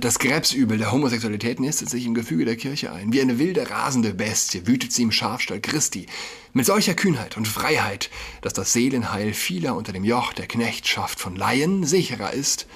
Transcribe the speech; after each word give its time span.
Das 0.00 0.18
Krebsübel 0.18 0.78
der 0.78 0.90
Homosexualität 0.90 1.60
nistet 1.60 1.90
sich 1.90 2.06
im 2.06 2.14
Gefüge 2.14 2.46
der 2.46 2.56
Kirche 2.56 2.92
ein. 2.92 3.12
Wie 3.12 3.20
eine 3.20 3.38
wilde, 3.38 3.68
rasende 3.68 4.14
Bestie 4.14 4.66
wütet 4.66 4.92
sie 4.92 5.02
im 5.02 5.12
Schafstall 5.12 5.60
Christi. 5.60 6.06
Mit 6.54 6.64
solcher 6.64 6.94
Kühnheit 6.94 7.36
und 7.36 7.46
Freiheit, 7.46 8.08
dass 8.40 8.54
das 8.54 8.72
Seelenheil 8.72 9.34
vieler 9.34 9.76
unter 9.76 9.92
dem 9.92 10.04
Joch 10.04 10.32
der 10.32 10.46
Knechtschaft 10.46 11.20
von 11.20 11.36
Laien 11.36 11.84
sicherer 11.84 12.32
ist, 12.32 12.66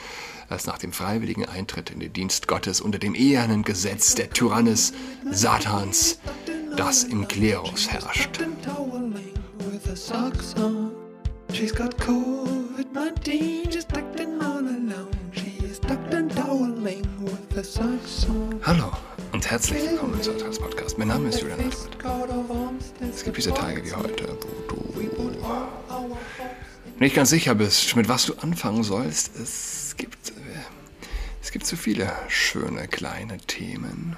als 0.50 0.66
nach 0.66 0.76
dem 0.78 0.92
freiwilligen 0.92 1.46
Eintritt 1.46 1.90
in 1.90 2.00
den 2.00 2.12
Dienst 2.12 2.48
Gottes 2.48 2.82
unter 2.82 2.98
dem 2.98 3.14
ehernen 3.14 3.62
Gesetz 3.62 4.14
der 4.14 4.28
Tyrannis 4.28 4.92
Satans, 5.30 6.18
das 6.76 7.04
im 7.04 7.26
Klerus 7.28 7.88
herrscht. 7.88 8.40
She's 11.52 11.72
got 11.72 11.96
COVID-19, 11.96 13.72
she's 13.72 13.86
tucked 13.86 14.20
in 14.20 14.42
all 14.42 14.58
alone. 14.58 15.15
Hallo 18.62 18.92
und 19.32 19.50
herzlich 19.50 19.82
willkommen 19.82 20.22
zu 20.22 20.36
Trans 20.38 20.56
Podcast. 20.56 20.96
Mein 20.96 21.08
Name 21.08 21.30
ist 21.30 21.40
Julian 21.40 21.58
Hartmann. 22.04 22.78
Es 23.00 23.24
gibt 23.24 23.36
diese 23.38 23.52
Tage 23.52 23.84
wie 23.84 23.92
heute, 23.92 24.38
wo 24.68 24.68
du 24.68 24.86
nicht 27.00 27.16
ganz 27.16 27.30
sicher 27.30 27.56
bist, 27.56 27.96
mit 27.96 28.08
was 28.08 28.26
du 28.26 28.34
anfangen 28.34 28.84
sollst. 28.84 29.36
Es 29.36 29.96
gibt, 29.96 30.32
es 31.42 31.50
gibt 31.50 31.66
so 31.66 31.74
viele 31.74 32.12
schöne 32.28 32.86
kleine 32.86 33.38
Themen. 33.38 34.16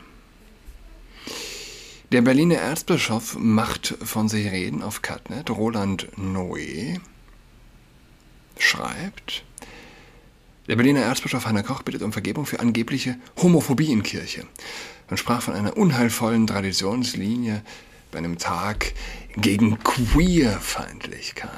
Der 2.12 2.20
Berliner 2.20 2.56
Erzbischof 2.56 3.38
macht 3.38 3.94
von 4.02 4.28
sich 4.28 4.52
reden 4.52 4.82
auf 4.82 5.00
Catnet. 5.00 5.48
Roland 5.48 6.08
Noé 6.18 7.00
schreibt, 8.58 9.42
der 10.68 10.76
Berliner 10.76 11.00
Erzbischof 11.00 11.46
Heiner 11.46 11.62
Koch 11.62 11.82
bittet 11.82 12.02
um 12.02 12.12
Vergebung 12.12 12.44
für 12.46 12.60
angebliche 12.60 13.16
Homophobie 13.42 13.90
in 13.90 14.02
Kirche 14.02 14.46
und 15.08 15.16
sprach 15.16 15.40
von 15.42 15.54
einer 15.54 15.76
unheilvollen 15.78 16.46
Traditionslinie 16.46 17.62
bei 18.12 18.18
einem 18.18 18.38
Tag 18.38 18.92
gegen 19.36 19.78
Queerfeindlichkeit. 19.82 21.50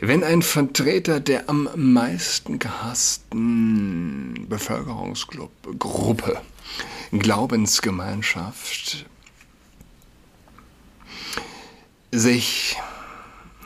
Wenn 0.00 0.24
ein 0.24 0.40
Vertreter 0.40 1.20
der 1.20 1.50
am 1.50 1.68
meisten 1.74 2.58
gehassten 2.58 4.46
Bevölkerungsgruppe, 4.48 6.40
Glaubensgemeinschaft, 7.12 9.04
sich 12.10 12.76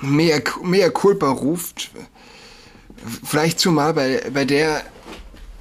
mehr, 0.01 0.42
mehr 0.62 0.91
Culpa 0.91 1.31
ruft, 1.31 1.92
Vielleicht 3.24 3.60
zumal 3.60 3.94
bei, 3.94 4.30
bei 4.33 4.44
der 4.44 4.84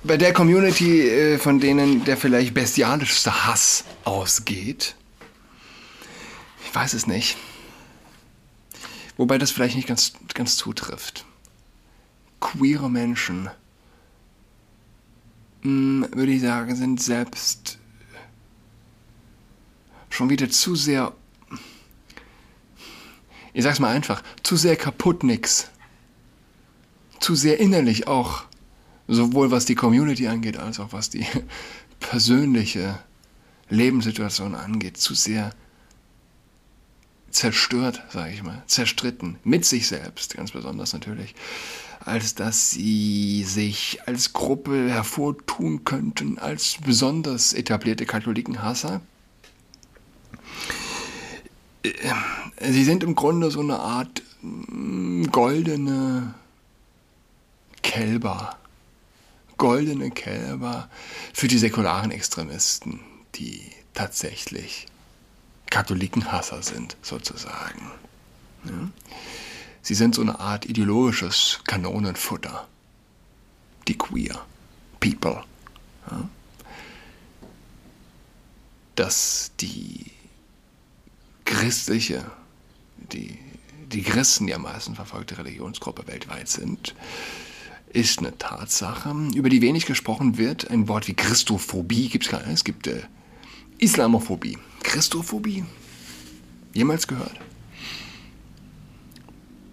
bei 0.04 0.18
der 0.18 0.34
Community, 0.34 1.08
äh, 1.08 1.38
von 1.38 1.60
denen 1.60 2.04
der 2.04 2.18
vielleicht 2.18 2.54
bestialischste 2.54 3.46
Hass 3.46 3.86
ausgeht. 4.04 4.96
Ich 6.66 6.76
weiß 6.76 6.94
es 6.94 7.08
nicht. 7.08 7.38
Wobei 9.16 9.38
das 9.38 9.52
vielleicht 9.52 9.76
nicht 9.76 9.88
ganz, 9.88 10.14
ganz 10.34 10.58
zutrifft. 10.58 11.26
Queere 12.42 12.90
Menschen, 12.90 13.50
hm, 15.62 16.08
würde 16.12 16.34
ich 16.34 16.42
sagen, 16.42 16.76
sind 16.76 17.02
selbst 17.02 17.78
schon 20.10 20.30
wieder 20.30 20.50
zu 20.50 20.76
sehr, 20.76 21.14
ich 23.54 23.64
sag's 23.64 23.80
mal 23.80 23.96
einfach, 23.96 24.22
zu 24.44 24.58
sehr 24.58 24.76
kaputt 24.76 25.24
nix 25.24 25.70
zu 27.24 27.36
sehr 27.36 27.60
innerlich 27.60 28.08
auch, 28.08 28.44
sowohl 29.08 29.50
was 29.50 29.64
die 29.64 29.76
Community 29.76 30.28
angeht, 30.28 30.58
als 30.58 30.80
auch 30.82 30.92
was 30.92 31.10
die 31.10 31.26
persönliche 32.02 33.00
Lebenssituation 33.70 34.56
angeht, 34.56 34.98
zu 34.98 35.16
sehr 35.16 35.52
zerstört, 37.32 38.04
sage 38.10 38.34
ich 38.34 38.44
mal, 38.44 38.62
zerstritten, 38.68 39.38
mit 39.46 39.64
sich 39.64 39.88
selbst, 39.88 40.36
ganz 40.36 40.52
besonders 40.52 40.92
natürlich, 40.92 41.34
als 42.02 42.36
dass 42.36 42.72
sie 42.72 43.44
sich 43.46 44.00
als 44.06 44.34
Gruppe 44.34 44.90
hervortun 44.90 45.86
könnten, 45.86 46.38
als 46.38 46.78
besonders 46.86 47.54
etablierte 47.54 48.06
Katholikenhasser. 48.06 49.00
Sie 52.62 52.84
sind 52.84 53.02
im 53.02 53.16
Grunde 53.16 53.50
so 53.50 53.62
eine 53.62 53.80
Art 53.80 54.22
mm, 54.42 55.24
goldene 55.32 56.34
Kälber, 57.94 58.58
goldene 59.58 60.10
Kälber 60.10 60.90
für 61.32 61.48
die 61.48 61.60
säkularen 61.60 62.10
Extremisten, 62.10 63.02
die 63.36 63.62
tatsächlich 63.94 64.88
Katholikenhasser 65.70 66.64
sind, 66.64 66.98
sozusagen. 67.04 67.92
Ja? 68.66 68.90
Sie 69.84 69.94
sind 69.94 70.16
so 70.16 70.24
eine 70.24 70.40
Art 70.40 70.66
ideologisches 70.66 71.60
Kanonenfutter. 71.68 72.68
Die 73.88 73.96
Queer 73.96 74.44
People. 75.00 75.44
Ja? 76.10 76.28
Dass 78.96 79.52
die 79.60 80.08
christliche, 81.46 82.26
die, 82.98 83.38
die 83.86 84.02
Christen 84.02 84.48
die 84.48 84.56
am 84.56 84.64
meisten 84.64 84.96
verfolgte 84.96 85.38
Religionsgruppe 85.38 86.08
weltweit 86.08 86.50
sind, 86.50 86.96
ist 87.94 88.20
eine 88.20 88.38
Tatsache, 88.38 89.14
über 89.36 89.50
die 89.50 89.62
wenig 89.62 89.86
gesprochen 89.86 90.38
wird. 90.38 90.70
Ein 90.70 90.88
Wort 90.88 91.08
wie 91.08 91.14
Christophobie 91.14 92.10
gibt 92.10 92.26
es 92.26 92.32
gar 92.32 92.42
nicht. 92.42 92.54
Es 92.54 92.64
gibt 92.64 92.88
äh, 92.88 93.04
Islamophobie. 93.78 94.58
Christophobie? 94.82 95.64
Jemals 96.74 97.08
gehört? 97.08 97.40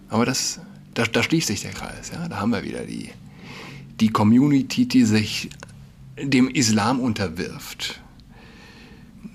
Aber 0.09 0.25
das, 0.25 0.59
da, 0.93 1.05
da 1.05 1.23
schließt 1.23 1.47
sich 1.47 1.61
der 1.61 1.71
Kreis. 1.71 2.11
Ja? 2.13 2.27
Da 2.27 2.39
haben 2.39 2.51
wir 2.51 2.63
wieder 2.63 2.85
die, 2.85 3.09
die 3.99 4.09
Community, 4.09 4.87
die 4.87 5.03
sich 5.03 5.49
dem 6.21 6.47
Islam 6.47 6.99
unterwirft. 6.99 8.01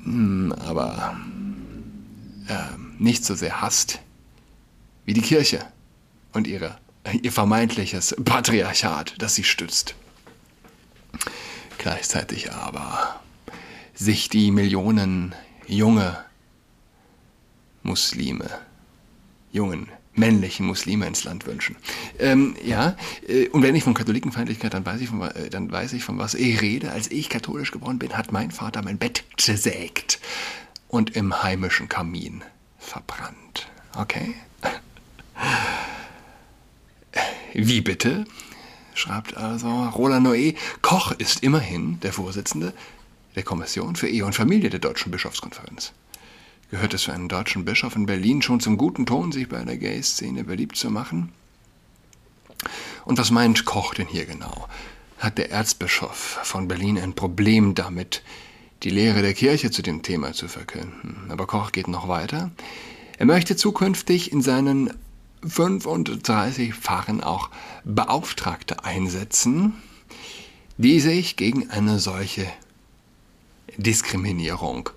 Hm, 0.04 0.52
aber 0.52 1.16
äh, 2.46 2.54
nicht 2.98 3.24
so 3.24 3.34
sehr 3.34 3.60
hasst 3.60 4.00
wie 5.04 5.14
die 5.14 5.22
Kirche 5.22 5.64
und 6.32 6.46
ihre 6.46 6.78
ihr 7.12 7.32
vermeintliches 7.32 8.16
Patriarchat, 8.24 9.14
das 9.18 9.34
sie 9.34 9.44
stützt. 9.44 9.94
Gleichzeitig 11.78 12.52
aber 12.52 13.20
sich 13.94 14.28
die 14.28 14.50
Millionen 14.50 15.34
junge 15.66 16.18
Muslime, 17.82 18.50
jungen 19.52 19.88
männlichen 20.16 20.66
Muslime 20.66 21.06
ins 21.06 21.24
Land 21.24 21.46
wünschen. 21.46 21.76
Ähm, 22.18 22.56
ja, 22.64 22.96
äh, 23.28 23.48
und 23.48 23.62
wenn 23.62 23.74
ich 23.74 23.84
von 23.84 23.94
Katholikenfeindlichkeit, 23.94 24.74
dann 24.74 24.84
weiß, 24.84 25.00
ich 25.00 25.08
von, 25.08 25.22
äh, 25.22 25.50
dann 25.50 25.70
weiß 25.70 25.92
ich, 25.92 26.04
von 26.04 26.18
was 26.18 26.34
ich 26.34 26.60
rede. 26.60 26.90
Als 26.90 27.10
ich 27.10 27.28
katholisch 27.28 27.70
geworden 27.70 27.98
bin, 27.98 28.16
hat 28.16 28.32
mein 28.32 28.50
Vater 28.50 28.82
mein 28.82 28.98
Bett 28.98 29.24
zersägt 29.36 30.18
und 30.88 31.16
im 31.16 31.42
heimischen 31.42 31.88
Kamin 31.88 32.42
verbrannt. 32.78 33.68
Okay? 33.94 34.34
Wie 37.58 37.80
bitte? 37.80 38.26
schreibt 38.94 39.34
also 39.38 39.68
Roland 39.88 40.26
Noé. 40.26 40.54
Koch 40.82 41.12
ist 41.12 41.42
immerhin 41.42 41.98
der 42.00 42.12
Vorsitzende 42.12 42.74
der 43.34 43.44
Kommission 43.44 43.96
für 43.96 44.08
Ehe 44.08 44.26
und 44.26 44.34
Familie 44.34 44.68
der 44.68 44.78
Deutschen 44.78 45.10
Bischofskonferenz. 45.10 45.92
Gehört 46.70 46.92
es 46.92 47.04
für 47.04 47.14
einen 47.14 47.30
deutschen 47.30 47.64
Bischof 47.64 47.96
in 47.96 48.04
Berlin 48.04 48.42
schon 48.42 48.60
zum 48.60 48.76
guten 48.76 49.06
Ton, 49.06 49.32
sich 49.32 49.48
bei 49.48 49.64
der 49.64 49.78
Gay-Szene 49.78 50.44
beliebt 50.44 50.76
zu 50.76 50.90
machen? 50.90 51.32
Und 53.06 53.16
was 53.16 53.30
meint 53.30 53.64
Koch 53.64 53.94
denn 53.94 54.06
hier 54.06 54.26
genau? 54.26 54.68
Hat 55.16 55.38
der 55.38 55.50
Erzbischof 55.50 56.40
von 56.42 56.68
Berlin 56.68 56.98
ein 56.98 57.14
Problem 57.14 57.74
damit, 57.74 58.22
die 58.82 58.90
Lehre 58.90 59.22
der 59.22 59.32
Kirche 59.32 59.70
zu 59.70 59.80
dem 59.80 60.02
Thema 60.02 60.34
zu 60.34 60.48
verkünden? 60.48 61.30
Aber 61.30 61.46
Koch 61.46 61.72
geht 61.72 61.88
noch 61.88 62.06
weiter. 62.06 62.50
Er 63.16 63.24
möchte 63.24 63.56
zukünftig 63.56 64.30
in 64.30 64.42
seinen 64.42 64.92
35 65.44 66.74
fachen 66.74 67.22
auch 67.22 67.50
Beauftragte 67.84 68.84
einsetzen, 68.84 69.74
die 70.76 71.00
sich 71.00 71.36
gegen 71.36 71.70
eine 71.70 71.98
solche 71.98 72.46
Diskriminierung 73.76 74.90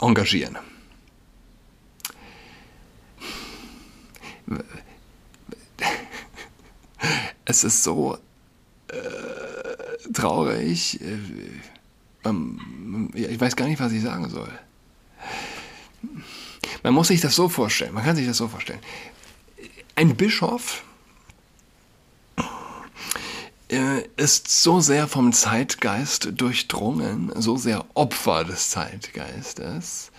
engagieren. 0.00 0.58
Es 7.46 7.62
ist 7.62 7.82
so 7.82 8.16
äh, 8.88 10.12
traurig. 10.14 10.98
Äh, 11.02 11.18
ähm, 12.24 13.10
ich 13.12 13.38
weiß 13.38 13.54
gar 13.54 13.66
nicht, 13.66 13.80
was 13.80 13.92
ich 13.92 14.02
sagen 14.02 14.30
soll. 14.30 14.50
Man 16.84 16.94
muss 16.94 17.08
sich 17.08 17.20
das 17.20 17.34
so 17.34 17.48
vorstellen. 17.48 17.92
Man 17.92 18.04
kann 18.04 18.14
sich 18.14 18.26
das 18.26 18.36
so 18.36 18.46
vorstellen 18.46 18.80
ein 19.96 20.16
Bischof 20.16 20.82
äh, 23.70 24.02
ist 24.16 24.48
so 24.48 24.80
sehr 24.80 25.08
vom 25.08 25.32
Zeitgeist 25.32 26.28
durchdrungen, 26.32 27.32
so 27.36 27.56
sehr 27.56 27.84
Opfer 27.94 28.44
des 28.44 28.70
Zeitgeistes, 28.70 30.10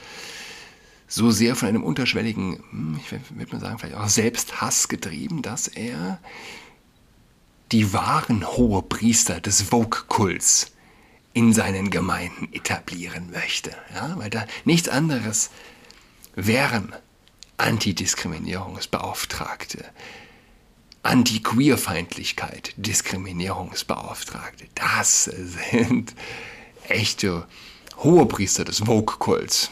so 1.07 1.31
sehr 1.31 1.55
von 1.55 1.69
einem 1.69 1.83
unterschwelligen, 1.83 2.63
hm, 2.71 2.99
ich 3.03 3.11
würde 3.11 3.53
mal 3.53 3.61
sagen, 3.61 3.79
vielleicht 3.79 3.97
auch 3.97 4.07
Selbsthass 4.07 4.87
getrieben, 4.87 5.41
dass 5.41 5.67
er 5.67 6.19
die 7.71 7.93
wahren 7.93 8.45
Hohepriester 8.45 9.41
des 9.41 9.61
Vogue-Kults 9.61 10.71
in 11.33 11.51
seinen 11.51 11.89
Gemeinden 11.89 12.47
etablieren 12.53 13.31
möchte. 13.31 13.71
Ja, 13.93 14.17
weil 14.17 14.29
da 14.29 14.45
nichts 14.63 14.87
anderes 14.87 15.49
wären 16.35 16.93
Antidiskriminierungsbeauftragte, 17.57 19.83
Anti-Queerfeindlichkeit, 21.03 22.73
Diskriminierungsbeauftragte. 22.77 24.65
Das 24.75 25.25
sind 25.25 26.15
echte 26.87 27.45
Hohepriester 27.97 28.63
des 28.65 28.79
Vogue-Kults. 28.79 29.69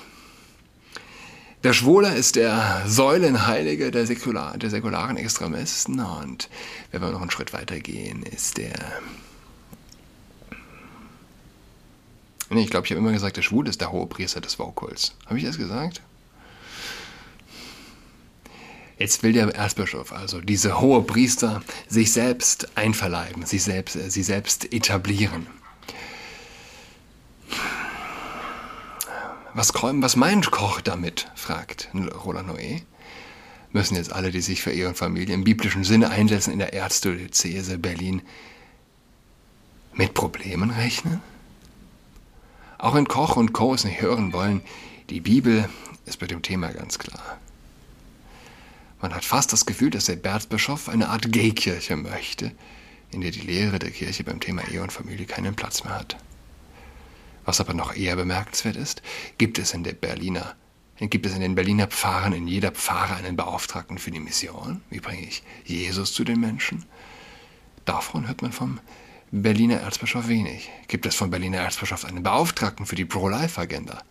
Der 1.64 1.74
Schwuler 1.74 2.16
ist 2.16 2.36
der 2.36 2.84
Säulenheilige 2.86 3.90
der, 3.90 4.06
Säkular, 4.06 4.56
der 4.58 4.70
säkularen 4.70 5.18
Extremisten 5.18 6.00
und 6.00 6.50
wenn 6.92 7.02
wir 7.02 7.10
noch 7.12 7.22
einen 7.22 7.32
Schritt 7.32 7.54
weiter 7.54 7.80
gehen, 7.80 8.24
ist 8.24 8.58
der... 8.58 8.74
Nee, 12.50 12.64
ich 12.64 12.70
glaube, 12.70 12.86
ich 12.86 12.92
habe 12.92 13.00
immer 13.00 13.14
gesagt, 13.14 13.38
der 13.38 13.42
Schwule 13.42 13.70
ist 13.70 13.82
der 13.82 13.94
Hohepriester 13.94 14.42
des 14.42 14.56
Vogue-Kults. 14.56 15.16
Habe 15.26 15.40
ich 15.40 15.46
das 15.46 15.58
gesagt? 15.58 16.02
Jetzt 18.98 19.24
will 19.24 19.34
der 19.34 19.48
Erzbischof, 19.56 20.14
also 20.14 20.40
diese 20.40 20.80
hohe 20.80 21.02
Priester, 21.02 21.62
sich 21.88 22.12
selbst 22.12 22.78
einverleiben, 22.78 23.46
sich 23.46 23.64
selbst, 23.64 23.96
äh, 23.96 24.10
sie 24.10 24.24
selbst 24.24 24.72
etablieren. 24.72 25.48
Was, 29.56 29.74
was 29.74 30.16
meint 30.16 30.52
Koch 30.52 30.82
damit? 30.82 31.32
fragt 31.36 31.90
Roland 32.26 32.50
Noé. 32.50 32.82
Müssen 33.72 33.96
jetzt 33.96 34.12
alle, 34.12 34.32
die 34.32 34.42
sich 34.42 34.62
für 34.62 34.88
und 34.88 34.98
Familie 34.98 35.34
im 35.34 35.44
biblischen 35.44 35.84
Sinne 35.84 36.10
einsetzen, 36.10 36.54
in 36.54 36.60
der 36.60 36.74
Erzdiözese 36.74 37.78
Berlin 37.80 38.22
mit 39.94 40.14
Problemen 40.14 40.70
rechnen? 40.70 41.22
Auch 42.78 42.94
wenn 42.96 43.08
Koch 43.08 43.36
und 43.36 43.54
Co. 43.54 43.74
es 43.74 43.84
nicht 43.84 44.02
hören 44.02 44.34
wollen, 44.34 44.62
die 45.10 45.22
Bibel 45.22 45.70
ist 46.06 46.22
mit 46.22 46.32
dem 46.32 46.42
Thema 46.42 46.72
ganz 46.72 47.00
klar. 47.00 47.40
Man 49.04 49.14
hat 49.14 49.26
fast 49.26 49.52
das 49.52 49.66
Gefühl, 49.66 49.90
dass 49.90 50.06
der 50.06 50.24
Erzbischof 50.24 50.88
eine 50.88 51.10
Art 51.10 51.30
Gay-Kirche 51.30 51.98
möchte, 51.98 52.54
in 53.12 53.20
der 53.20 53.32
die 53.32 53.42
Lehre 53.42 53.78
der 53.78 53.92
Kirche 53.92 54.24
beim 54.24 54.40
Thema 54.40 54.66
Ehe 54.70 54.82
und 54.82 54.94
Familie 54.94 55.26
keinen 55.26 55.56
Platz 55.56 55.84
mehr 55.84 56.00
hat. 56.00 56.16
Was 57.44 57.60
aber 57.60 57.74
noch 57.74 57.94
eher 57.98 58.16
bemerkenswert 58.16 58.78
ist, 58.78 59.02
gibt 59.38 59.60
es 59.60 59.74
in 59.74 59.84
der 59.84 59.92
Berliner 59.92 60.56
gibt 61.00 61.26
es 61.26 61.34
in 61.34 61.42
den 61.42 61.54
Berliner 61.54 61.88
Pfarren 61.88 62.32
in 62.32 62.48
jeder 62.48 62.72
Pfarre 62.72 63.16
einen 63.16 63.36
Beauftragten 63.36 63.98
für 63.98 64.12
die 64.12 64.22
Mission. 64.22 64.80
Wie 64.90 65.02
bringe 65.02 65.28
ich 65.28 65.44
Jesus 65.66 66.14
zu 66.14 66.24
den 66.24 66.40
Menschen? 66.40 66.86
Davon 67.84 68.26
hört 68.30 68.42
man 68.42 68.54
vom 68.54 68.80
Berliner 69.32 69.82
Erzbischof 69.82 70.30
wenig. 70.30 70.70
Gibt 70.88 71.06
es 71.06 71.16
vom 71.16 71.30
Berliner 71.30 71.58
Erzbischof 71.58 72.06
einen 72.06 72.24
Beauftragten 72.24 72.86
für 72.86 72.96
die 72.96 73.04
Pro-Life-Agenda? 73.04 74.02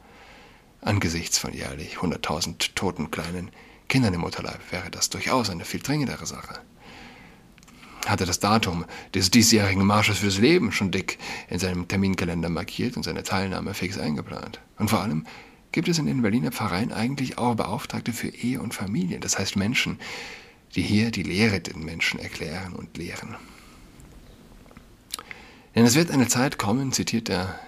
Angesichts 0.83 1.39
von 1.39 1.55
jährlich 1.55 1.97
100.000 1.97 2.75
toten 2.75 3.11
kleinen 3.11 3.51
Kindern 3.89 4.15
im 4.15 4.21
Mutterleib 4.21 4.61
wäre 4.71 4.91
das 4.91 5.11
durchaus 5.11 5.51
eine 5.51 5.65
viel 5.65 5.81
dringendere 5.81 6.27
Sache. 6.27 6.61
Hatte 8.07 8.27
das 8.27 8.41
Datum 8.41 8.85
des 9.15 9.31
diesjährigen 9.31 9.87
Marsches 9.87 10.19
fürs 10.19 10.39
Leben 10.39 10.73
schon 10.73 10.91
dick 10.91 11.19
in 11.49 11.59
seinem 11.59 11.87
Terminkalender 11.87 12.49
markiert 12.49 12.97
und 12.97 13.05
seine 13.05 13.23
Teilnahme 13.23 13.75
fix 13.75 13.99
eingeplant. 13.99 14.61
Und 14.79 14.89
vor 14.89 15.01
allem 15.01 15.27
gibt 15.71 15.89
es 15.89 15.99
in 15.99 16.07
den 16.07 16.23
Berliner 16.23 16.53
Pfarreien 16.53 16.93
eigentlich 16.93 17.39
auch 17.39 17.55
Beauftragte 17.55 18.13
für 18.13 18.29
Ehe 18.29 18.61
und 18.61 18.75
Familie, 18.75 19.21
das 19.21 19.39
heißt 19.39 19.57
Menschen, 19.57 19.99
die 20.75 20.83
hier 20.83 21.11
die 21.11 21.23
Lehre 21.23 21.61
den 21.61 21.85
Menschen 21.85 22.19
erklären 22.19 22.73
und 22.73 22.97
lehren. 22.97 23.37
Denn 25.75 25.85
es 25.85 25.95
wird 25.95 26.11
eine 26.11 26.29
Zeit 26.29 26.59
kommen, 26.59 26.93
zitiert 26.93 27.31
er 27.31 27.59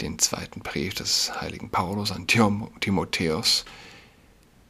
den 0.00 0.18
zweiten 0.18 0.60
Brief 0.60 0.94
des 0.94 1.40
heiligen 1.40 1.70
Paulus 1.70 2.12
an 2.12 2.26
Timotheus, 2.26 3.64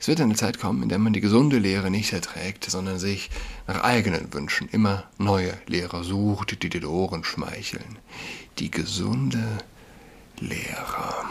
es 0.05 0.09
wird 0.09 0.21
eine 0.21 0.35
Zeit 0.35 0.61
kommen, 0.61 0.83
in 0.83 0.91
der 0.91 0.99
man 0.99 1.15
die 1.15 1.23
gesunde 1.23 1.57
Lehre 1.57 1.91
nicht 1.91 2.13
erträgt, 2.13 2.71
sondern 2.71 2.99
sich 2.99 3.31
nach 3.67 3.85
eigenen 3.85 4.35
Wünschen 4.35 4.69
immer 4.69 5.05
neue 5.17 5.57
Lehrer 5.67 6.05
sucht, 6.05 6.63
die 6.63 6.69
den 6.69 6.85
Ohren 6.85 7.25
schmeicheln. 7.25 7.99
Die 8.59 8.71
gesunde 8.71 9.43
Lehre. 10.39 11.25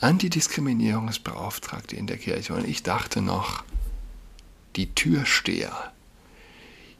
Antidiskriminierungsbeauftragte 0.00 1.94
in 1.94 2.08
der 2.08 2.18
Kirche. 2.18 2.54
Und 2.54 2.66
ich 2.66 2.82
dachte 2.82 3.22
noch, 3.22 3.62
die 4.74 4.92
Türsteher, 4.96 5.92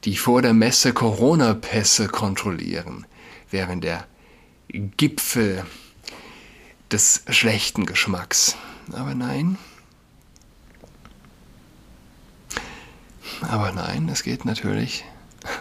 die 0.04 0.18
vor 0.18 0.42
der 0.42 0.54
Messe 0.54 0.92
Corona-Pässe 0.92 2.06
kontrollieren, 2.06 3.06
wären 3.50 3.80
der 3.80 4.06
Gipfel 4.68 5.66
des 6.92 7.24
schlechten 7.28 7.86
Geschmacks. 7.86 8.56
Aber 8.92 9.14
nein. 9.14 9.58
Aber 13.42 13.72
nein, 13.72 14.08
es 14.08 14.22
geht 14.22 14.44
natürlich. 14.44 15.04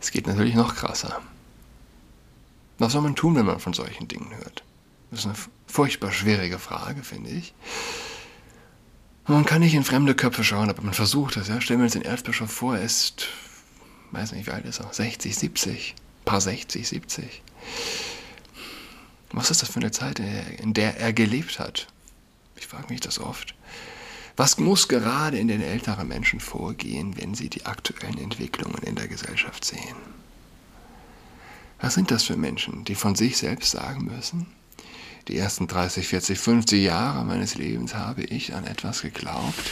Es 0.00 0.12
geht 0.12 0.28
natürlich 0.28 0.54
noch 0.54 0.76
krasser. 0.76 1.20
Was 2.78 2.92
soll 2.92 3.02
man 3.02 3.16
tun, 3.16 3.34
wenn 3.34 3.46
man 3.46 3.58
von 3.58 3.72
solchen 3.72 4.06
Dingen 4.06 4.30
hört? 4.36 4.62
Das 5.10 5.20
ist 5.20 5.26
eine 5.26 5.34
furchtbar 5.66 6.12
schwierige 6.12 6.60
Frage, 6.60 7.02
finde 7.02 7.30
ich. 7.30 7.52
Man 9.26 9.44
kann 9.44 9.60
nicht 9.60 9.74
in 9.74 9.82
fremde 9.82 10.14
Köpfe 10.14 10.44
schauen, 10.44 10.70
aber 10.70 10.82
man 10.82 10.94
versucht 10.94 11.36
es. 11.36 11.48
Ja? 11.48 11.60
Stellen 11.60 11.80
wir 11.80 11.84
uns 11.84 11.94
den 11.94 12.02
Erzbischof 12.02 12.50
vor, 12.50 12.76
er 12.76 12.84
ist, 12.84 13.26
weiß 14.12 14.32
nicht, 14.32 14.46
wie 14.46 14.52
alt 14.52 14.64
ist 14.64 14.80
er? 14.80 14.92
60, 14.92 15.36
70, 15.36 15.94
paar 16.24 16.40
60, 16.40 16.88
70. 16.88 17.42
Was 19.32 19.50
ist 19.50 19.62
das 19.62 19.68
für 19.68 19.80
eine 19.80 19.90
Zeit, 19.90 20.20
in 20.20 20.74
der 20.74 20.98
er 20.98 21.12
gelebt 21.12 21.58
hat? 21.58 21.88
Ich 22.58 22.66
frage 22.66 22.86
mich 22.88 23.00
das 23.00 23.18
oft. 23.18 23.54
Was 24.36 24.58
muss 24.58 24.88
gerade 24.88 25.38
in 25.38 25.48
den 25.48 25.62
älteren 25.62 26.06
Menschen 26.06 26.40
vorgehen, 26.40 27.16
wenn 27.16 27.34
sie 27.34 27.48
die 27.48 27.66
aktuellen 27.66 28.18
Entwicklungen 28.18 28.82
in 28.84 28.94
der 28.94 29.08
Gesellschaft 29.08 29.64
sehen? 29.64 29.96
Was 31.80 31.94
sind 31.94 32.10
das 32.10 32.24
für 32.24 32.36
Menschen, 32.36 32.84
die 32.84 32.94
von 32.94 33.14
sich 33.14 33.36
selbst 33.36 33.70
sagen 33.70 34.04
müssen, 34.04 34.46
die 35.28 35.36
ersten 35.36 35.66
30, 35.66 36.08
40, 36.08 36.38
50 36.38 36.82
Jahre 36.82 37.24
meines 37.24 37.54
Lebens 37.54 37.94
habe 37.94 38.22
ich 38.22 38.54
an 38.54 38.64
etwas 38.64 39.02
geglaubt, 39.02 39.70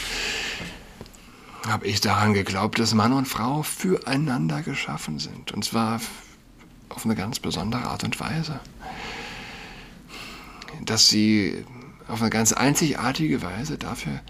habe 1.66 1.86
ich 1.86 2.00
daran 2.00 2.34
geglaubt, 2.34 2.78
dass 2.78 2.94
Mann 2.94 3.12
und 3.12 3.26
Frau 3.26 3.62
füreinander 3.62 4.62
geschaffen 4.62 5.18
sind, 5.18 5.52
und 5.52 5.64
zwar 5.64 6.00
auf 6.88 7.04
eine 7.04 7.16
ganz 7.16 7.40
besondere 7.40 7.84
Art 7.84 8.04
und 8.04 8.18
Weise. 8.20 8.60
Dass 10.84 11.08
sie 11.08 11.64
auf 12.08 12.20
eine 12.20 12.30
ganz 12.30 12.52
einzigartige 12.52 13.42
Weise 13.42 13.78
dafür 13.78 14.20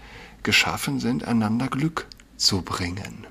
geschaffen 0.43 0.99
sind, 0.99 1.23
einander 1.25 1.67
Glück 1.67 2.07
zu 2.37 2.61
bringen. 2.61 3.27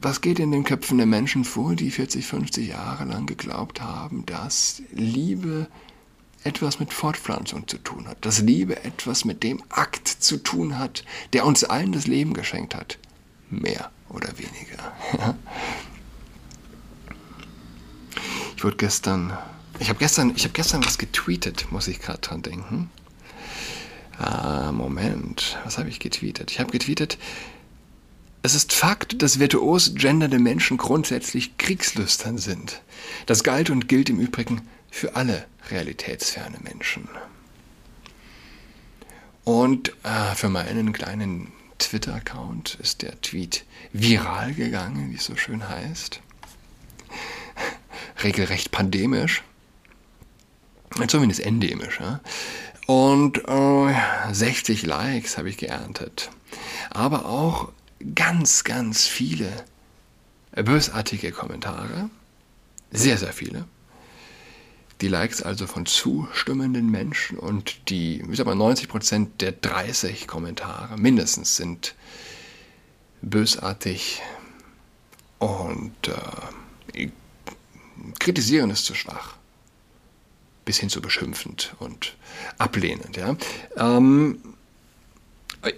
Was 0.00 0.20
geht 0.20 0.38
in 0.38 0.50
den 0.50 0.64
Köpfen 0.64 0.98
der 0.98 1.06
Menschen 1.06 1.44
vor, 1.44 1.74
die 1.74 1.90
40, 1.90 2.26
50 2.26 2.68
Jahre 2.68 3.04
lang 3.04 3.26
geglaubt 3.26 3.80
haben, 3.80 4.26
dass 4.26 4.82
Liebe 4.92 5.66
etwas 6.42 6.78
mit 6.78 6.92
Fortpflanzung 6.92 7.66
zu 7.68 7.78
tun 7.78 8.06
hat, 8.06 8.22
dass 8.24 8.40
Liebe 8.40 8.84
etwas 8.84 9.24
mit 9.24 9.42
dem 9.42 9.62
Akt 9.70 10.06
zu 10.06 10.36
tun 10.36 10.78
hat, 10.78 11.04
der 11.32 11.46
uns 11.46 11.64
allen 11.64 11.92
das 11.92 12.06
Leben 12.06 12.34
geschenkt 12.34 12.74
hat? 12.74 12.98
Mehr 13.48 13.90
oder 14.10 14.28
weniger. 14.38 15.36
Ich 18.56 18.66
wurde 18.66 18.76
gestern 18.78 19.36
ich 19.78 19.88
habe 19.88 19.98
gestern, 19.98 20.34
hab 20.34 20.54
gestern 20.54 20.84
was 20.84 20.98
getweetet, 20.98 21.70
muss 21.70 21.88
ich 21.88 22.00
gerade 22.00 22.20
dran 22.20 22.42
denken. 22.42 22.90
Ah, 24.18 24.70
Moment, 24.72 25.58
was 25.64 25.78
habe 25.78 25.88
ich 25.88 25.98
getweetet? 25.98 26.50
Ich 26.50 26.60
habe 26.60 26.70
getweetet, 26.70 27.18
es 28.42 28.54
ist 28.54 28.72
Fakt, 28.72 29.22
dass 29.22 29.38
virtuos 29.38 29.94
gendernde 29.94 30.38
Menschen 30.38 30.76
grundsätzlich 30.76 31.56
kriegslüstern 31.56 32.38
sind. 32.38 32.82
Das 33.26 33.42
galt 33.42 33.70
und 33.70 33.88
gilt 33.88 34.10
im 34.10 34.20
Übrigen 34.20 34.62
für 34.90 35.16
alle 35.16 35.46
realitätsferne 35.70 36.58
Menschen. 36.62 37.08
Und 39.44 39.92
äh, 40.04 40.34
für 40.34 40.48
meinen 40.48 40.92
kleinen 40.92 41.52
Twitter-Account 41.78 42.78
ist 42.80 43.02
der 43.02 43.20
Tweet 43.20 43.64
viral 43.92 44.54
gegangen, 44.54 45.10
wie 45.10 45.16
es 45.16 45.24
so 45.24 45.36
schön 45.36 45.68
heißt. 45.68 46.20
Regelrecht 48.22 48.70
pandemisch 48.70 49.42
zumindest 51.08 51.40
endemisch. 51.40 52.00
Ja? 52.00 52.20
Und 52.86 53.42
äh, 53.48 53.94
60 54.32 54.84
Likes 54.86 55.38
habe 55.38 55.48
ich 55.48 55.56
geerntet. 55.56 56.30
Aber 56.90 57.26
auch 57.26 57.72
ganz, 58.14 58.64
ganz 58.64 59.06
viele 59.06 59.50
bösartige 60.54 61.32
Kommentare, 61.32 62.10
sehr, 62.92 63.18
sehr 63.18 63.32
viele. 63.32 63.64
Die 65.00 65.08
Likes 65.08 65.42
also 65.42 65.66
von 65.66 65.86
zustimmenden 65.86 66.90
Menschen 66.90 67.38
und 67.38 67.90
die, 67.90 68.22
ich 68.30 68.36
sag 68.36 68.46
mal, 68.46 68.54
90% 68.54 69.28
der 69.40 69.52
30 69.52 70.28
Kommentare 70.28 70.96
mindestens 70.96 71.56
sind 71.56 71.94
bösartig 73.20 74.22
und 75.38 75.94
äh, 76.96 77.10
kritisieren 78.20 78.70
ist 78.70 78.84
zu 78.84 78.94
schwach. 78.94 79.36
Bis 80.64 80.78
hin 80.78 80.88
zu 80.88 81.02
beschimpfend 81.02 81.74
und 81.78 82.16
ablehnend. 82.58 83.16
Ja. 83.16 83.36
Ähm, 83.76 84.38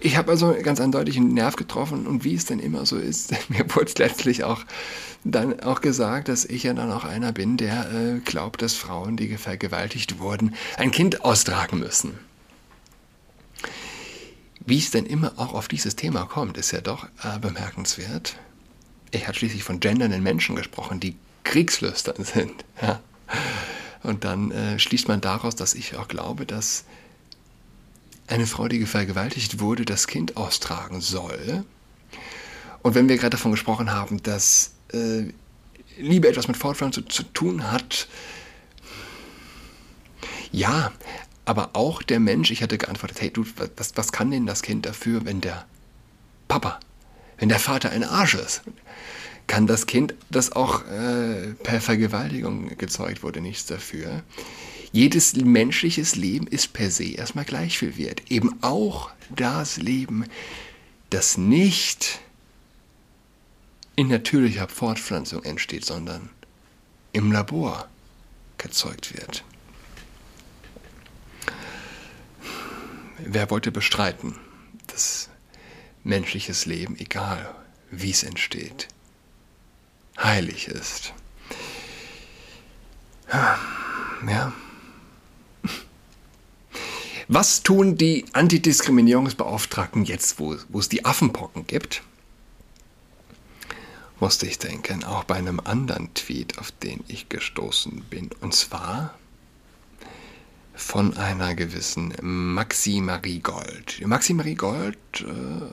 ich 0.01 0.17
habe 0.17 0.31
also 0.31 0.55
ganz 0.61 0.79
eindeutig 0.79 1.17
einen 1.17 1.33
Nerv 1.33 1.55
getroffen 1.55 2.07
und 2.07 2.23
wie 2.23 2.35
es 2.35 2.45
denn 2.45 2.59
immer 2.59 2.85
so 2.85 2.97
ist, 2.97 3.31
mir 3.49 3.65
wurde 3.75 3.91
letztlich 3.97 4.43
auch 4.43 4.63
dann 5.23 5.59
auch 5.61 5.81
gesagt, 5.81 6.29
dass 6.29 6.45
ich 6.45 6.63
ja 6.63 6.73
dann 6.73 6.91
auch 6.91 7.03
einer 7.03 7.31
bin, 7.31 7.57
der 7.57 7.91
äh, 7.91 8.19
glaubt, 8.19 8.61
dass 8.61 8.73
Frauen, 8.73 9.17
die 9.17 9.35
vergewaltigt 9.37 10.19
wurden, 10.19 10.55
ein 10.77 10.91
Kind 10.91 11.23
austragen 11.23 11.79
müssen. 11.79 12.17
Wie 14.65 14.77
es 14.77 14.91
denn 14.91 15.05
immer 15.05 15.33
auch 15.37 15.53
auf 15.53 15.67
dieses 15.67 15.95
Thema 15.95 16.25
kommt, 16.25 16.57
ist 16.57 16.71
ja 16.71 16.81
doch 16.81 17.07
äh, 17.23 17.39
bemerkenswert. 17.39 18.35
Ich 19.11 19.27
habe 19.27 19.37
schließlich 19.37 19.63
von 19.63 19.79
gendernden 19.79 20.21
Menschen 20.21 20.55
gesprochen, 20.55 20.99
die 20.99 21.15
kriegslüstern 21.43 22.23
sind. 22.23 22.65
Ja. 22.81 22.99
Und 24.07 24.23
dann 24.23 24.51
äh, 24.51 24.79
schließt 24.79 25.09
man 25.09 25.19
daraus, 25.19 25.57
dass 25.57 25.73
ich 25.73 25.97
auch 25.97 26.07
glaube, 26.07 26.45
dass 26.45 26.85
eine 28.27 28.47
Frau, 28.47 28.69
die 28.69 28.85
vergewaltigt 28.85 29.59
wurde, 29.59 29.83
das 29.83 30.07
Kind 30.07 30.37
austragen 30.37 31.01
soll. 31.01 31.65
Und 32.83 32.95
wenn 32.95 33.09
wir 33.09 33.17
gerade 33.17 33.31
davon 33.31 33.51
gesprochen 33.51 33.91
haben, 33.91 34.23
dass 34.23 34.71
äh, 34.93 35.23
Liebe 35.97 36.29
etwas 36.29 36.47
mit 36.47 36.55
Fortpflanzung 36.55 37.09
zu, 37.09 37.23
zu 37.23 37.33
tun 37.33 37.69
hat, 37.69 38.07
ja, 40.53 40.93
aber 41.43 41.71
auch 41.73 42.01
der 42.01 42.21
Mensch, 42.21 42.49
ich 42.49 42.63
hatte 42.63 42.77
geantwortet, 42.77 43.19
hey 43.19 43.29
du, 43.29 43.45
was, 43.75 43.97
was 43.97 44.13
kann 44.13 44.31
denn 44.31 44.45
das 44.45 44.61
Kind 44.61 44.85
dafür, 44.85 45.25
wenn 45.25 45.41
der 45.41 45.65
Papa, 46.47 46.79
wenn 47.39 47.49
der 47.49 47.59
Vater 47.59 47.89
ein 47.89 48.05
Arsch 48.05 48.35
ist? 48.35 48.61
Kann 49.47 49.65
das 49.65 49.87
Kind, 49.87 50.13
das 50.29 50.51
auch 50.51 50.85
äh, 50.85 51.53
per 51.63 51.81
Vergewaltigung 51.81 52.77
gezeugt 52.77 53.23
wurde, 53.23 53.41
nichts 53.41 53.65
dafür? 53.65 54.23
Jedes 54.91 55.35
menschliches 55.35 56.15
Leben 56.15 56.47
ist 56.47 56.73
per 56.73 56.91
se 56.91 57.11
erstmal 57.11 57.45
gleich 57.45 57.77
viel 57.77 57.97
wert. 57.97 58.29
Eben 58.29 58.61
auch 58.61 59.11
das 59.29 59.77
Leben, 59.77 60.25
das 61.09 61.37
nicht 61.37 62.19
in 63.95 64.09
natürlicher 64.09 64.67
Fortpflanzung 64.67 65.43
entsteht, 65.43 65.85
sondern 65.85 66.29
im 67.13 67.31
Labor 67.31 67.87
gezeugt 68.57 69.17
wird. 69.17 69.43
Wer 73.17 73.49
wollte 73.49 73.71
bestreiten, 73.71 74.35
dass 74.87 75.29
menschliches 76.03 76.65
Leben, 76.65 76.95
egal 76.99 77.55
wie 77.89 78.11
es 78.11 78.23
entsteht, 78.23 78.87
heilig 80.17 80.67
ist? 80.67 81.13
Ja. 84.27 84.53
Was 87.27 87.61
tun 87.61 87.97
die 87.97 88.25
Antidiskriminierungsbeauftragten 88.31 90.05
jetzt, 90.05 90.39
wo, 90.39 90.55
wo 90.69 90.79
es 90.79 90.87
die 90.87 91.03
Affenpocken 91.03 91.67
gibt? 91.67 92.01
Musste 94.19 94.47
ich 94.47 94.57
denken, 94.57 95.03
auch 95.03 95.25
bei 95.25 95.35
einem 95.35 95.59
anderen 95.59 96.13
Tweet, 96.13 96.57
auf 96.57 96.71
den 96.71 97.03
ich 97.07 97.29
gestoßen 97.29 98.05
bin. 98.09 98.29
Und 98.41 98.55
zwar 98.55 99.13
von 100.73 101.17
einer 101.17 101.53
gewissen 101.53 102.13
Maxi 102.21 103.01
Marie 103.01 103.39
Gold. 103.39 104.01
Maxi 104.05 104.33
Marie 104.33 104.55
Gold, 104.55 104.97
äh, 105.21 105.65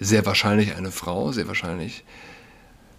sehr 0.00 0.24
wahrscheinlich 0.24 0.74
eine 0.74 0.90
Frau, 0.90 1.30
sehr 1.32 1.46
wahrscheinlich, 1.46 2.04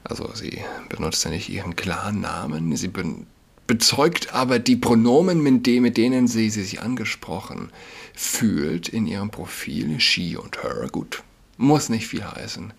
also 0.06 0.34
sie 0.34 0.64
benutzt 0.90 1.26
ja 1.26 1.32
nicht 1.32 1.50
ihren 1.50 1.76
klaren 1.76 2.22
Namen, 2.22 2.76
sie 2.76 2.88
ben, 2.88 3.26
bezeugt 3.68 4.34
aber 4.34 4.60
die 4.60 4.76
Pronomen, 4.76 5.42
mit, 5.42 5.66
dem, 5.66 5.84
mit 5.84 5.98
denen 5.98 6.28
sie, 6.28 6.50
sie 6.50 6.64
sich 6.64 6.82
angesprochen 6.82 7.72
fühlt 8.14 8.88
in 8.88 9.08
ihrem 9.08 9.32
Profil, 9.32 10.00
she 10.00 10.38
und 10.38 10.62
her. 10.64 10.88
Gut, 10.92 11.24
muss 11.58 11.90
nicht 11.90 12.08
viel 12.08 12.24
heißen, 12.24 12.72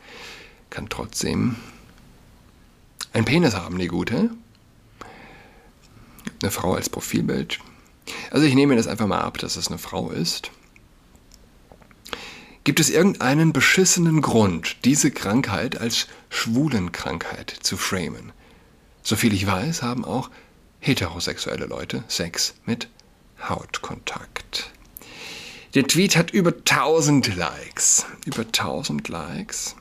kann 0.71 0.89
trotzdem 0.89 1.57
ein 3.13 3.25
Penis 3.25 3.55
haben, 3.55 3.79
die 3.79 3.89
gute. 3.89 4.31
Eine 6.43 6.51
Frau 6.51 6.75
als 6.75 6.89
Profilbild. 6.89 7.59
Also 8.31 8.47
ich 8.47 8.55
nehme 8.55 8.77
das 8.77 8.87
einfach 8.87 9.07
mal 9.07 9.21
ab, 9.21 9.39
dass 9.39 9.57
es 9.57 9.69
eine 9.69 9.79
Frau 9.79 10.11
ist. 10.11 10.51
Gibt 12.67 12.81
es 12.81 12.91
irgendeinen 12.91 13.53
beschissenen 13.53 14.21
Grund, 14.21 14.85
diese 14.85 15.13
Krankheit 15.13 15.81
als 15.81 16.09
Schwulenkrankheit 16.31 17.49
zu 17.61 17.77
framen? 17.77 18.33
Soviel 19.05 19.33
ich 19.35 19.47
weiß, 19.47 19.83
haben 19.85 20.05
auch 20.05 20.31
heterosexuelle 20.81 21.67
Leute 21.67 22.03
Sex 22.09 22.55
mit 22.65 22.89
Hautkontakt. 23.49 24.73
Der 25.75 25.87
Tweet 25.87 26.17
hat 26.17 26.33
über 26.33 26.51
1000 26.51 27.37
Likes. 27.37 28.05
Über 28.25 28.43
1000 28.43 29.07
Likes. 29.11 29.77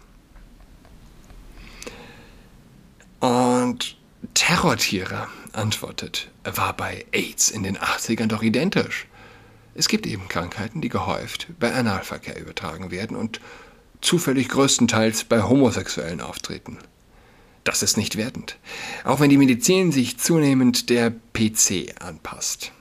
Und 3.20 3.98
Terrortiere 4.36 5.28
antwortet, 5.54 6.30
war 6.44 6.78
bei 6.78 7.04
AIDS 7.14 7.50
in 7.50 7.64
den 7.64 7.80
80ern 7.80 8.28
doch 8.28 8.44
identisch. 8.44 9.08
Es 9.78 9.90
gibt 9.90 10.08
eben 10.08 10.30
Krankheiten, 10.30 10.80
die 10.80 10.90
gehäuft 10.90 11.48
bei 11.60 11.74
Analverkehr 11.74 12.40
übertragen 12.40 12.92
werden 12.92 13.18
und 13.18 13.42
zufällig 14.00 14.48
größtenteils 14.48 15.26
bei 15.26 15.44
Homosexuellen 15.44 16.22
auftreten. 16.22 16.78
Das 17.66 17.84
ist 17.84 17.98
nicht 17.98 18.16
wertend, 18.16 18.58
auch 19.04 19.20
wenn 19.20 19.30
die 19.30 19.38
Medizin 19.38 19.92
sich 19.92 20.18
zunehmend 20.18 20.90
der 20.90 21.12
PC 21.12 21.96
anpasst. 22.00 22.72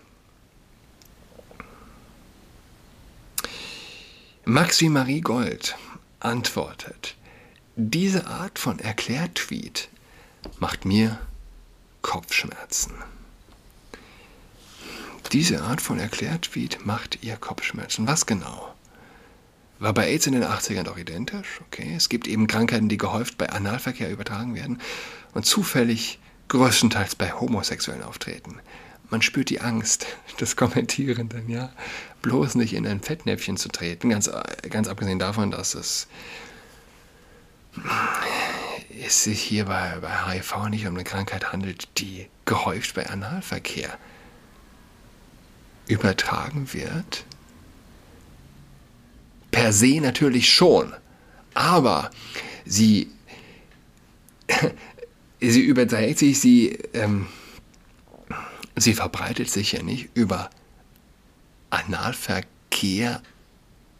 Maxi 4.45 4.89
Marie 4.89 5.23
Gold 5.23 5.75
antwortet, 6.21 7.17
diese 7.77 8.27
Art 8.29 8.59
von 8.59 8.79
Erklärtweet 8.79 9.89
macht 10.61 10.85
mir 10.85 11.19
Kopfschmerzen. 12.03 12.93
Diese 15.33 15.63
Art 15.63 15.81
von 15.81 15.99
Erklärtweet 15.99 16.85
macht 16.87 17.23
ihr 17.23 17.37
Kopfschmerzen. 17.37 18.07
Was 18.07 18.27
genau? 18.27 18.75
War 19.79 19.93
bei 19.93 20.07
AIDS 20.07 20.27
in 20.27 20.35
den 20.35 20.45
80ern 20.45 20.85
doch 20.85 20.97
identisch. 20.97 21.61
Okay, 21.67 21.95
es 21.97 22.09
gibt 22.09 22.29
eben 22.29 22.47
Krankheiten, 22.47 22.89
die 22.89 22.97
gehäuft 22.97 23.37
bei 23.37 23.51
Analverkehr 23.51 24.11
übertragen 24.11 24.55
werden 24.55 24.81
und 25.33 25.45
zufällig 25.45 26.21
größtenteils 26.49 27.17
bei 27.17 27.33
Homosexuellen 27.33 28.03
auftreten. 28.03 28.61
Man 29.11 29.23
spürt 29.23 29.51
die 29.51 29.61
Angst 29.61 30.07
des 30.41 30.57
Kommentierenden, 30.57 31.49
ja, 31.49 31.73
bloß 32.23 32.55
nicht 32.55 32.75
in 32.75 32.87
ein 32.87 33.03
Fettnäpfchen 33.03 33.57
zu 33.57 33.69
treten, 33.69 34.11
ganz, 34.11 34.31
ganz 34.71 34.89
abgesehen 34.89 35.19
davon, 35.19 35.51
dass 35.51 35.75
es, 35.75 36.07
es 39.05 39.25
sich 39.25 39.43
hier 39.43 39.65
bei, 39.65 39.99
bei 40.01 40.33
HIV 40.33 40.69
nicht 40.69 40.87
um 40.87 40.95
eine 40.95 41.05
Krankheit 41.05 41.53
handelt, 41.53 41.89
die 41.99 42.29
gehäuft 42.45 42.95
bei 42.95 43.09
Analverkehr 43.09 43.99
übertragen 45.87 46.73
wird 46.73 47.25
per 49.55 49.73
se 49.73 50.01
natürlich 50.01 50.53
schon. 50.53 50.93
Aber 51.55 52.11
sie, 52.65 53.09
sie 55.41 55.61
überträgt 55.61 56.19
sich, 56.19 56.41
sie, 56.41 56.71
ähm, 56.93 57.29
sie 58.75 58.95
verbreitet 58.95 59.49
sich 59.49 59.71
ja 59.71 59.83
nicht 59.83 60.09
über 60.15 60.51
Analverkehr 61.71 63.23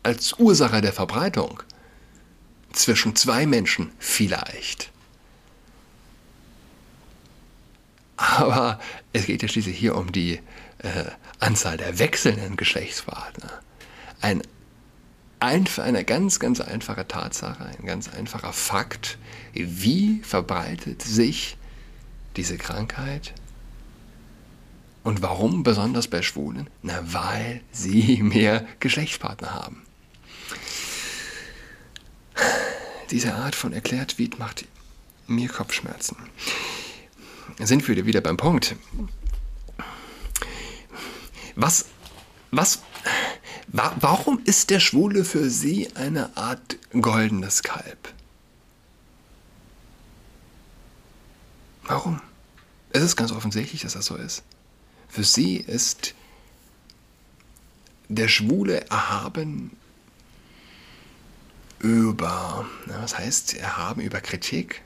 als 0.03 0.33
Ursache 0.33 0.81
der 0.81 0.93
Verbreitung. 0.93 1.63
Zwischen 2.73 3.15
zwei 3.15 3.47
Menschen 3.47 3.93
vielleicht. 4.01 4.91
Aber 8.17 8.81
es 9.13 9.27
geht 9.27 9.43
ja 9.43 9.49
schließlich 9.49 9.79
hier 9.79 9.95
um 9.97 10.11
die 10.11 10.41
äh, 10.85 11.05
Anzahl 11.41 11.77
der 11.77 11.99
wechselnden 11.99 12.57
Geschlechtspartner. 12.57 13.61
Ein 14.21 14.43
eine 15.41 16.05
ganz, 16.05 16.41
ganz 16.41 16.61
einfache 16.61 17.07
Tatsache, 17.07 17.67
ein 17.67 17.85
ganz 17.85 18.09
einfacher 18.09 18.55
Fakt. 18.55 19.19
Wie 19.53 20.23
verbreitet 20.23 21.03
sich 21.03 21.59
diese 22.37 22.57
Krankheit? 22.57 23.35
Und 25.03 25.21
warum 25.21 25.63
besonders 25.63 26.09
bei 26.09 26.23
Schwulen? 26.23 26.71
Na, 26.83 26.99
weil 27.05 27.61
sie 27.73 28.23
mehr 28.23 28.67
Geschlechtspartner 28.81 29.53
haben. 29.53 29.83
Diese 33.11 33.35
Art 33.35 33.55
von 33.55 33.75
Erklärtweet 33.75 34.39
macht 34.39 34.65
mir 35.27 35.49
Kopfschmerzen. 35.49 36.17
Sind 37.61 37.87
wir 37.87 38.07
wieder 38.07 38.23
beim 38.23 38.39
Punkt. 38.39 38.77
Was, 41.57 41.87
was, 42.51 42.83
wa 43.69 43.95
warum 44.01 44.41
ist 44.45 44.71
der 44.71 44.81
Schwule 44.81 45.25
für 45.25 45.51
Sie 45.51 45.89
eine 45.95 46.37
Art 46.37 46.77
goldenes 46.93 47.63
Kalb? 47.63 48.13
Warum? 51.85 52.21
Es 52.91 53.03
ist 53.03 53.17
ganz 53.17 53.33
offensichtlich, 53.33 53.83
dass 53.83 53.95
das 53.95 54.07
so 54.07 54.17
ist. 54.17 54.43
Für 55.09 55.25
Sie 55.25 55.57
ist 55.57 56.15
der 58.09 58.29
Schwule 58.29 58.87
erhaben 58.91 59.77
über, 61.79 62.67
was 62.87 63.19
heißt 63.19 63.55
erhaben 63.55 64.01
über 64.01 64.21
Kritik? 64.21 64.83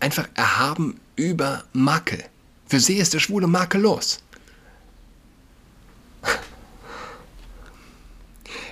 Einfach 0.00 0.28
erhaben 0.34 1.00
über 1.16 1.64
Makel. 1.72 2.22
Für 2.66 2.80
sie 2.80 2.96
ist 2.96 3.14
der 3.14 3.20
Schwule 3.20 3.46
makellos. 3.46 4.20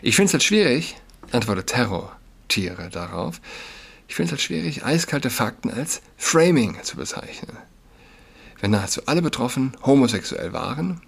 Ich 0.03 0.17
finde 0.17 0.29
es 0.29 0.33
halt 0.33 0.43
schwierig, 0.43 0.97
antwortet 1.31 1.67
Terror-Tiere 1.69 2.89
darauf, 2.91 3.41
ich 4.09 4.15
finde 4.15 4.29
es 4.29 4.33
halt 4.33 4.41
schwierig, 4.41 4.85
eiskalte 4.85 5.31
Fakten 5.31 5.71
als 5.71 6.01
Framing 6.17 6.83
zu 6.83 6.97
bezeichnen. 6.97 7.57
Wenn 8.61 8.73
nahezu 8.73 9.03
alle 9.07 9.23
Betroffenen 9.23 9.77
homosexuell 9.83 10.53
waren, 10.53 11.01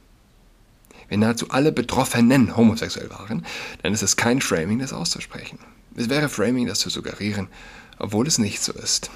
wenn 1.09 1.21
nahezu 1.21 1.51
alle 1.51 1.73
Betroffenen 1.73 2.57
homosexuell 2.57 3.11
waren, 3.11 3.45
dann 3.83 3.93
ist 3.93 4.03
es 4.03 4.17
kein 4.17 4.41
Framing, 4.41 4.79
das 4.79 4.93
auszusprechen. 4.93 5.59
Es 5.97 6.09
wäre 6.09 6.29
Framing, 6.29 6.67
das 6.67 6.79
zu 6.79 6.91
suggerieren, 6.91 7.49
obwohl 7.99 8.27
es 8.27 8.39
nicht 8.39 8.63
so 8.63 8.73
ist. 8.73 9.11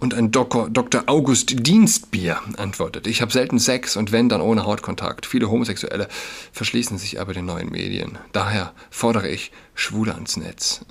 Und 0.00 0.14
ein 0.14 0.30
Dok 0.30 0.68
Dr. 0.72 1.04
August 1.06 1.66
Dienstbier 1.66 2.40
antwortet, 2.56 3.06
ich 3.08 3.20
habe 3.20 3.32
selten 3.32 3.58
Sex 3.58 3.96
und 3.96 4.12
wenn, 4.12 4.28
dann 4.28 4.40
ohne 4.40 4.64
Hautkontakt. 4.64 5.26
Viele 5.26 5.50
Homosexuelle 5.50 6.08
verschließen 6.52 6.98
sich 6.98 7.20
aber 7.20 7.34
den 7.34 7.46
neuen 7.46 7.70
Medien. 7.70 8.18
Daher 8.32 8.72
fordere 8.90 9.28
ich 9.28 9.50
Schwule 9.74 10.14
ans 10.14 10.36
Netz. 10.36 10.84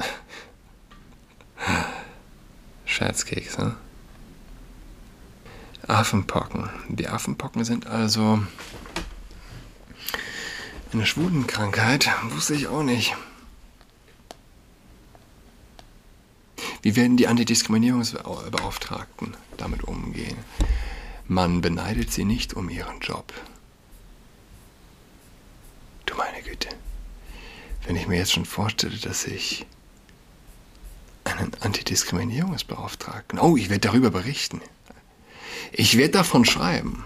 Scherzkeks, 2.85 3.57
ne? 3.57 3.75
Affenpocken. 5.87 6.69
Die 6.89 7.07
Affenpocken 7.07 7.63
sind 7.63 7.87
also 7.87 8.39
eine 10.91 11.05
Schwulenkrankheit. 11.05 12.09
Wusste 12.31 12.55
ich 12.55 12.67
auch 12.67 12.83
nicht. 12.83 13.15
Wie 16.81 16.96
werden 16.96 17.17
die 17.17 17.27
Antidiskriminierungsbeauftragten 17.27 19.36
damit 19.57 19.84
umgehen? 19.84 20.38
Man 21.27 21.62
beneidet 21.62 22.12
sie 22.12 22.25
nicht 22.25 22.53
um 22.53 22.69
ihren 22.69 23.00
Job. 23.00 23.34
Du 26.05 26.15
meine 26.15 26.41
Güte. 26.41 26.69
Wenn 27.86 27.96
ich 27.96 28.07
mir 28.07 28.17
jetzt 28.17 28.31
schon 28.31 28.46
vorstelle, 28.46 28.98
dass 28.98 29.25
ich 29.25 29.65
einen 31.24 31.51
Antidiskriminierungsbeauftragten. 31.60 33.39
Oh, 33.39 33.57
ich 33.57 33.69
werde 33.69 33.88
darüber 33.88 34.12
berichten. 34.12 34.62
Ich 35.72 35.98
werde 35.98 36.13
davon 36.13 36.46
schreiben. 36.46 37.03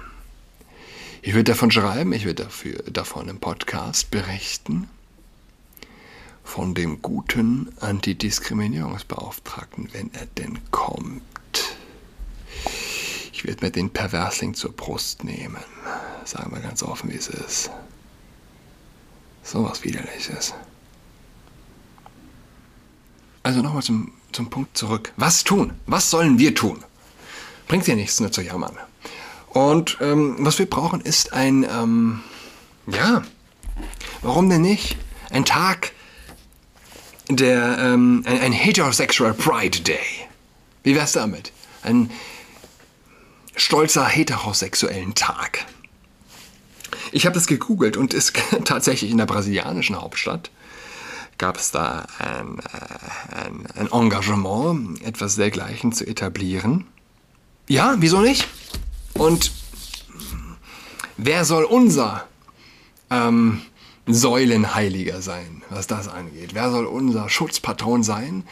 Ich 1.23 1.33
werde 1.33 1.51
davon 1.51 1.71
schreiben, 1.71 2.13
ich 2.13 2.25
werde 2.25 2.45
dafür, 2.45 2.81
davon 2.83 3.29
im 3.29 3.39
Podcast 3.39 4.09
berichten. 4.09 4.89
Von 6.43 6.73
dem 6.73 7.01
guten 7.01 7.71
Antidiskriminierungsbeauftragten, 7.79 9.89
wenn 9.93 10.13
er 10.13 10.25
denn 10.25 10.59
kommt. 10.71 11.21
Ich 13.31 13.45
werde 13.45 13.65
mir 13.65 13.71
den 13.71 13.89
Perversling 13.89 14.53
zur 14.53 14.73
Brust 14.73 15.23
nehmen. 15.23 15.63
Sagen 16.25 16.53
wir 16.53 16.61
ganz 16.61 16.83
offen, 16.83 17.11
wie 17.11 17.15
es 17.15 17.27
ist. 17.27 17.71
So 19.43 19.63
was 19.63 19.83
Widerliches. 19.83 20.53
Also 23.43 23.61
nochmal 23.61 23.81
zum, 23.81 24.11
zum 24.31 24.49
Punkt 24.49 24.77
zurück. 24.77 25.13
Was 25.17 25.43
tun? 25.43 25.73
Was 25.87 26.11
sollen 26.11 26.37
wir 26.37 26.53
tun? 26.53 26.83
Bringt 27.67 27.87
ja 27.87 27.95
nichts, 27.95 28.19
nur 28.19 28.31
zu 28.31 28.41
jammern. 28.41 28.77
Und 29.49 29.97
ähm, 30.01 30.35
was 30.39 30.59
wir 30.59 30.69
brauchen, 30.69 31.01
ist 31.01 31.33
ein, 31.33 31.63
ähm, 31.63 32.21
ja, 32.87 33.23
warum 34.21 34.49
denn 34.49 34.61
nicht? 34.61 34.97
Ein 35.29 35.45
Tag, 35.45 35.93
der, 37.35 37.77
ähm, 37.79 38.23
ein, 38.25 38.39
ein 38.39 38.51
Heterosexual 38.51 39.33
Pride 39.33 39.81
Day. 39.81 39.99
Wie 40.83 40.95
wär's 40.95 41.11
damit? 41.13 41.51
Ein 41.83 42.09
stolzer 43.55 44.07
heterosexuellen 44.07 45.13
Tag. 45.15 45.65
Ich 47.11 47.25
habe 47.25 47.33
das 47.33 47.47
gegoogelt 47.47 47.97
und 47.97 48.13
ist 48.13 48.33
tatsächlich 48.65 49.11
in 49.11 49.17
der 49.17 49.25
brasilianischen 49.25 50.01
Hauptstadt 50.01 50.51
gab 51.41 51.57
es 51.57 51.71
da 51.71 52.05
ein, 52.19 52.59
äh, 52.59 53.35
ein, 53.35 53.65
ein 53.75 53.91
Engagement, 53.91 55.01
etwas 55.01 55.37
dergleichen 55.37 55.91
zu 55.91 56.05
etablieren. 56.05 56.85
Ja, 57.67 57.95
wieso 57.97 58.21
nicht? 58.21 58.47
Und 59.15 59.51
wer 61.17 61.43
soll 61.43 61.63
unser 61.63 62.27
ähm, 63.09 63.61
Säulenheiliger 64.07 65.21
sein, 65.21 65.63
was 65.69 65.87
das 65.87 66.07
angeht? 66.07 66.53
Wer 66.53 66.71
soll 66.71 66.85
unser 66.85 67.29
Schutzpatron 67.29 68.03
sein, 68.03 68.43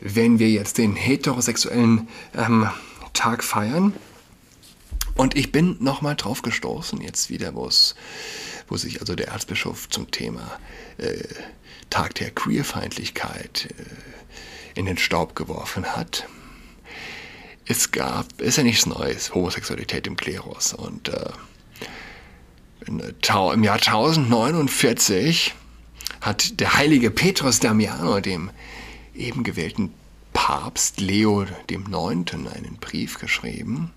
wenn 0.00 0.38
wir 0.38 0.50
jetzt 0.50 0.78
den 0.78 0.94
heterosexuellen 0.94 2.08
ähm, 2.36 2.68
Tag 3.12 3.42
feiern? 3.42 3.94
Und 5.14 5.36
ich 5.36 5.50
bin 5.50 5.76
nochmal 5.80 6.14
drauf 6.14 6.42
gestoßen, 6.42 7.00
jetzt 7.00 7.28
wieder, 7.28 7.54
wo 7.54 7.68
sich 8.76 9.00
also 9.00 9.16
der 9.16 9.28
Erzbischof 9.28 9.88
zum 9.88 10.10
Thema 10.10 10.58
äh, 10.98 11.24
Tag 11.90 12.14
der 12.16 12.30
Queerfeindlichkeit 12.30 13.68
äh, 13.70 14.78
in 14.78 14.86
den 14.86 14.98
Staub 14.98 15.34
geworfen 15.34 15.96
hat 15.96 16.28
es 17.68 17.92
gab, 17.92 18.40
ist 18.40 18.56
ja 18.56 18.64
nichts 18.64 18.86
Neues, 18.86 19.34
Homosexualität 19.34 20.06
im 20.06 20.16
Klerus. 20.16 20.72
Und 20.72 21.10
äh, 21.10 21.30
im 22.88 23.64
Jahr 23.64 23.76
1049 23.76 25.54
hat 26.20 26.58
der 26.60 26.74
heilige 26.74 27.10
Petrus 27.10 27.60
Damiano 27.60 28.20
dem 28.20 28.50
eben 29.14 29.44
gewählten 29.44 29.92
Papst 30.32 31.00
Leo 31.00 31.44
IX. 31.68 32.34
einen 32.34 32.78
Brief 32.80 33.18
geschrieben, 33.18 33.92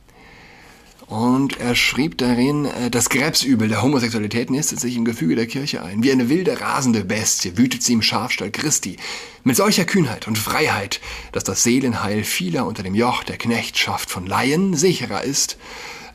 und 1.12 1.60
er 1.60 1.76
schrieb 1.76 2.18
darin, 2.20 2.64
äh, 2.64 2.90
das 2.90 3.10
Krebsübel 3.10 3.68
der 3.68 3.82
Homosexualität 3.82 4.50
nistet 4.50 4.80
sich 4.80 4.96
im 4.96 5.04
Gefüge 5.04 5.36
der 5.36 5.46
Kirche 5.46 5.84
ein. 5.84 6.04
Wie 6.04 6.12
eine 6.14 6.30
wilde, 6.30 6.62
rasende 6.62 7.04
Bestie 7.04 7.58
wütet 7.58 7.84
sie 7.84 7.92
im 7.92 8.02
Schafstall 8.02 8.50
Christi. 8.50 8.96
Mit 9.44 9.58
solcher 9.58 9.84
Kühnheit 9.84 10.30
und 10.30 10.38
Freiheit, 10.38 11.02
dass 11.34 11.44
das 11.44 11.64
Seelenheil 11.64 12.24
vieler 12.24 12.66
unter 12.66 12.82
dem 12.82 12.96
Joch 12.96 13.26
der 13.26 13.38
Knechtschaft 13.38 14.10
von 14.10 14.26
Laien 14.26 14.74
sicherer 14.74 15.22
ist, 15.22 15.58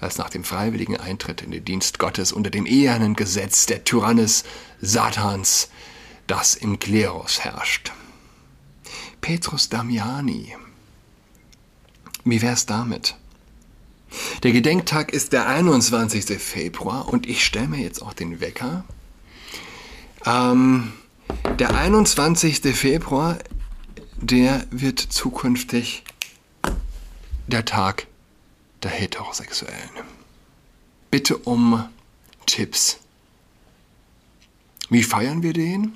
als 0.00 0.18
nach 0.18 0.30
dem 0.30 0.44
freiwilligen 0.44 0.96
Eintritt 0.96 1.42
in 1.42 1.50
den 1.50 1.64
Dienst 1.64 1.98
Gottes 1.98 2.32
unter 2.32 2.50
dem 2.50 2.66
ehernen 2.66 3.16
Gesetz 3.16 3.66
der 3.66 3.84
Tyrannis 3.84 4.44
Satans, 4.80 5.68
das 6.26 6.54
im 6.54 6.78
Klerus 6.78 7.40
herrscht. 7.40 7.92
Petrus 9.20 9.68
Damiani. 9.68 10.54
Wie 12.24 12.42
wär's 12.42 12.66
damit? 12.66 13.16
Der 14.42 14.52
Gedenktag 14.52 15.12
ist 15.12 15.32
der 15.32 15.46
21. 15.46 16.40
Februar 16.40 17.08
und 17.08 17.26
ich 17.26 17.44
stelle 17.44 17.68
mir 17.68 17.80
jetzt 17.80 18.02
auch 18.02 18.12
den 18.12 18.40
Wecker. 18.40 18.84
Ähm, 20.24 20.92
der 21.58 21.74
21. 21.74 22.60
Februar, 22.76 23.38
der 24.16 24.66
wird 24.70 25.00
zukünftig 25.00 26.04
der 27.46 27.64
Tag 27.64 28.06
der 28.86 28.94
Heterosexuellen. 28.94 29.90
Bitte 31.10 31.36
um 31.38 31.88
Tipps. 32.46 32.98
Wie 34.90 35.02
feiern 35.02 35.42
wir 35.42 35.52
den? 35.52 35.94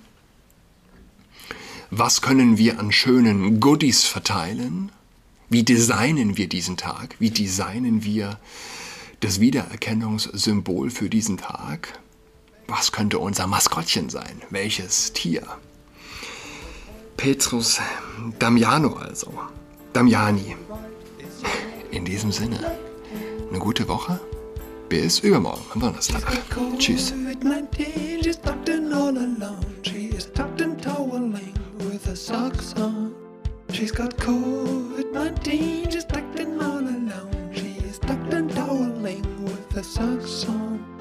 Was 1.90 2.20
können 2.20 2.58
wir 2.58 2.80
an 2.80 2.90
schönen 2.90 3.60
Goodies 3.60 4.04
verteilen? 4.04 4.90
Wie 5.48 5.62
designen 5.62 6.36
wir 6.36 6.48
diesen 6.48 6.76
Tag? 6.76 7.14
Wie 7.20 7.30
designen 7.30 8.02
wir 8.02 8.40
das 9.20 9.38
Wiedererkennungssymbol 9.38 10.90
für 10.90 11.08
diesen 11.08 11.38
Tag? 11.38 12.00
Was 12.66 12.90
könnte 12.90 13.20
unser 13.20 13.46
Maskottchen 13.46 14.10
sein? 14.10 14.42
Welches 14.50 15.12
Tier? 15.12 15.46
Petrus 17.16 17.80
Damiano 18.38 18.94
also. 18.94 19.32
Damiani. 19.92 20.56
In 21.90 22.04
diesem 22.04 22.30
Sinne, 22.30 22.58
eine 23.48 23.58
gute 23.58 23.88
Woche. 23.88 24.20
Bis 24.88 25.20
übermorgen 25.20 25.64
am 25.74 25.80
Donnerstag. 25.80 26.22
Tschüss. 26.78 27.14
She's 33.72 33.92
got 33.92 34.16
COVID-19, 34.18 35.92
she's 35.92 36.04
tucked 36.04 36.40
in 36.40 36.60
all 36.60 36.80
alone. 36.80 37.50
She 37.52 37.78
is 37.88 37.98
tucked 38.00 38.34
and 38.34 38.50
toweling 38.50 39.22
with 39.44 39.72
her 39.72 39.82
socks 39.84 40.44
on. 40.48 40.99